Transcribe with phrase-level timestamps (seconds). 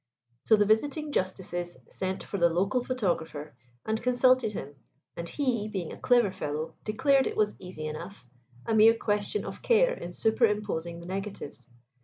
[0.45, 3.53] So the Visiting Justices sent for the local photographer
[3.85, 4.73] and consulted him.
[5.15, 8.25] And he, being a clever fellow, declared it was easy enough
[8.65, 11.69] a mere question of care in superimposing the negatives.